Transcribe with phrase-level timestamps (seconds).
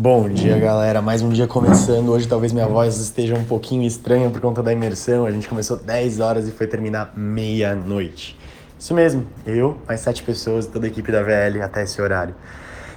[0.00, 1.02] Bom dia, galera.
[1.02, 2.08] Mais um dia começando.
[2.08, 5.26] Hoje talvez minha voz esteja um pouquinho estranha por conta da imersão.
[5.26, 8.34] A gente começou 10 horas e foi terminar meia-noite.
[8.78, 12.34] Isso mesmo, eu, mais sete pessoas, toda a equipe da VL até esse horário.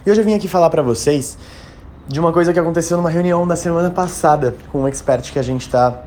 [0.05, 1.38] E hoje eu vim aqui falar para vocês
[2.08, 5.44] de uma coisa que aconteceu numa reunião da semana passada com um expert que a
[5.44, 6.04] gente está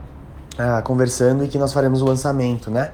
[0.56, 2.92] ah, conversando e que nós faremos o lançamento, né?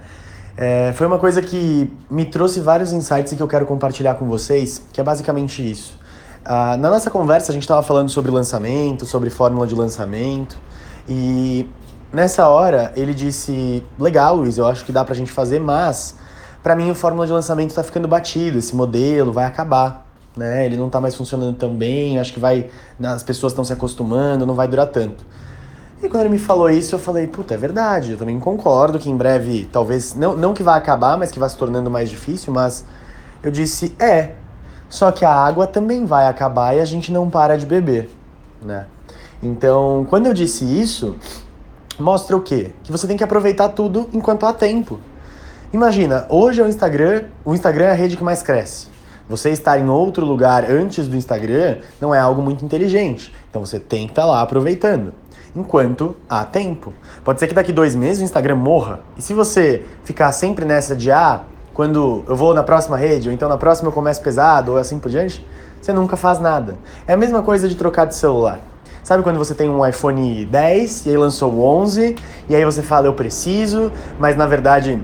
[0.56, 4.26] É, foi uma coisa que me trouxe vários insights e que eu quero compartilhar com
[4.26, 6.01] vocês, que é basicamente isso.
[6.44, 10.58] Uh, na nossa conversa, a gente estava falando sobre lançamento, sobre fórmula de lançamento,
[11.08, 11.68] e
[12.12, 16.16] nessa hora ele disse: Legal, Luiz, eu acho que dá pra gente fazer, mas
[16.60, 20.06] para mim a fórmula de lançamento está ficando batido, esse modelo vai acabar.
[20.36, 20.66] Né?
[20.66, 22.70] Ele não está mais funcionando tão bem, acho que vai.
[23.00, 25.24] As pessoas estão se acostumando, não vai durar tanto.
[26.02, 29.08] E quando ele me falou isso, eu falei, puta, é verdade, eu também concordo que
[29.08, 32.52] em breve, talvez, não, não que vai acabar, mas que vai se tornando mais difícil,
[32.52, 32.84] mas
[33.40, 34.32] eu disse, é,
[34.92, 38.10] só que a água também vai acabar e a gente não para de beber,
[38.60, 38.84] né?
[39.42, 41.16] Então, quando eu disse isso,
[41.98, 42.72] mostra o quê?
[42.84, 45.00] Que você tem que aproveitar tudo enquanto há tempo.
[45.72, 48.88] Imagina, hoje é o Instagram, o Instagram é a rede que mais cresce.
[49.30, 53.32] Você estar em outro lugar antes do Instagram não é algo muito inteligente.
[53.48, 55.14] Então você tem que estar tá lá aproveitando.
[55.56, 56.92] Enquanto há tempo.
[57.24, 59.00] Pode ser que daqui dois meses o Instagram morra.
[59.16, 63.34] E se você ficar sempre nessa de ah, quando eu vou na próxima rede, ou
[63.34, 65.46] então na próxima eu começo pesado, ou assim por diante,
[65.80, 66.76] você nunca faz nada.
[67.06, 68.60] É a mesma coisa de trocar de celular.
[69.02, 72.14] Sabe quando você tem um iPhone 10 e aí lançou o 11,
[72.48, 75.02] e aí você fala eu preciso, mas na verdade,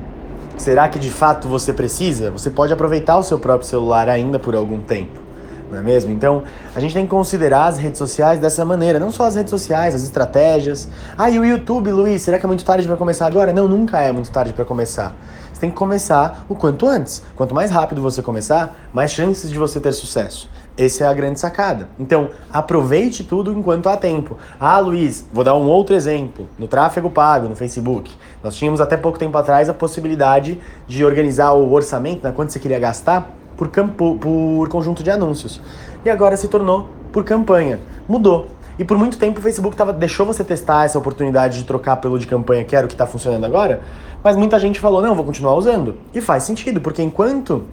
[0.57, 2.31] será que de fato você precisa?
[2.31, 5.28] Você pode aproveitar o seu próprio celular ainda por algum tempo.
[5.71, 6.11] Não é mesmo?
[6.11, 6.43] Então,
[6.75, 9.95] a gente tem que considerar as redes sociais dessa maneira, não só as redes sociais,
[9.95, 10.89] as estratégias.
[11.17, 13.53] Ah, e o YouTube, Luiz, será que é muito tarde para começar agora?
[13.53, 15.15] Não, nunca é muito tarde para começar.
[15.53, 17.23] Você tem que começar o quanto antes.
[17.35, 20.49] Quanto mais rápido você começar, mais chances de você ter sucesso.
[20.77, 21.89] Essa é a grande sacada.
[21.99, 24.39] Então, aproveite tudo enquanto há tempo.
[24.61, 26.49] Ah, Luiz, vou dar um outro exemplo.
[26.57, 28.15] No tráfego pago, no Facebook.
[28.45, 32.61] Nós tínhamos até pouco tempo atrás a possibilidade de organizar o orçamento, né, quanto você
[32.61, 35.61] queria gastar, por, campo, por conjunto de anúncios.
[36.05, 37.81] E agora se tornou por campanha.
[38.09, 38.47] Mudou.
[38.79, 42.17] E por muito tempo o Facebook tava, deixou você testar essa oportunidade de trocar pelo
[42.17, 43.83] de campanha, que era o que está funcionando agora,
[44.23, 45.97] mas muita gente falou, não, vou continuar usando.
[46.15, 47.65] E faz sentido, porque enquanto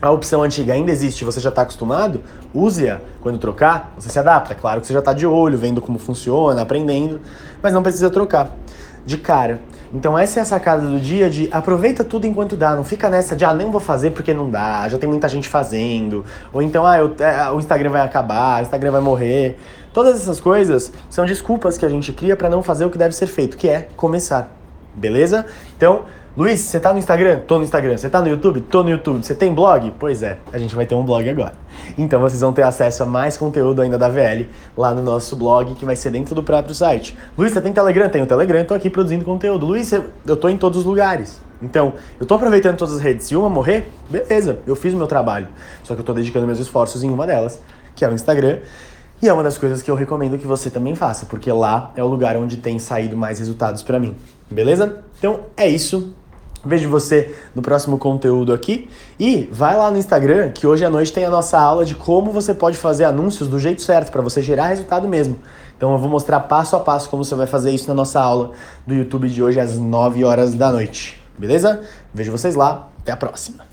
[0.00, 2.22] a opção antiga ainda existe você já está acostumado,
[2.54, 3.00] use-a.
[3.20, 4.54] Quando trocar, você se adapta.
[4.54, 7.20] Claro que você já está de olho, vendo como funciona, aprendendo,
[7.62, 8.50] mas não precisa trocar
[9.04, 9.60] de cara.
[9.92, 13.36] Então essa é a sacada do dia de aproveita tudo enquanto dá, não fica nessa
[13.36, 16.86] de ah, nem vou fazer porque não dá, já tem muita gente fazendo, ou então
[16.86, 19.58] ah, eu, é, o Instagram vai acabar, o Instagram vai morrer.
[19.92, 23.14] Todas essas coisas são desculpas que a gente cria para não fazer o que deve
[23.14, 24.50] ser feito, que é começar.
[24.94, 25.46] Beleza?
[25.76, 26.04] Então,
[26.36, 27.40] Luiz, você tá no Instagram?
[27.46, 27.96] Tô no Instagram.
[27.96, 28.60] Você tá no YouTube?
[28.60, 29.24] Tô no YouTube.
[29.24, 29.90] Você tem blog?
[29.98, 31.54] Pois é, a gente vai ter um blog agora.
[31.96, 34.44] Então vocês vão ter acesso a mais conteúdo ainda da VL
[34.76, 37.16] lá no nosso blog, que vai ser dentro do próprio site.
[37.38, 38.10] Luiz, você tem Telegram?
[38.10, 39.64] Tenho Telegram, tô aqui produzindo conteúdo.
[39.64, 41.40] Luiz, eu tô em todos os lugares.
[41.62, 43.26] Então, eu tô aproveitando todas as redes.
[43.26, 45.48] Se uma morrer, beleza, eu fiz o meu trabalho.
[45.84, 47.62] Só que eu tô dedicando meus esforços em uma delas,
[47.94, 48.58] que é o Instagram.
[49.22, 52.04] E é uma das coisas que eu recomendo que você também faça, porque lá é
[52.04, 54.14] o lugar onde tem saído mais resultados para mim.
[54.50, 55.02] Beleza?
[55.18, 56.14] Então é isso.
[56.66, 58.90] Vejo você no próximo conteúdo aqui.
[59.18, 62.32] E vai lá no Instagram, que hoje à noite tem a nossa aula de como
[62.32, 65.38] você pode fazer anúncios do jeito certo, para você gerar resultado mesmo.
[65.76, 68.52] Então eu vou mostrar passo a passo como você vai fazer isso na nossa aula
[68.86, 71.22] do YouTube de hoje às 9 horas da noite.
[71.38, 71.82] Beleza?
[72.12, 72.88] Vejo vocês lá.
[73.02, 73.64] Até a próxima.